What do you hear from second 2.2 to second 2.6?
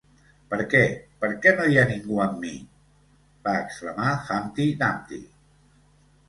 amb mi!"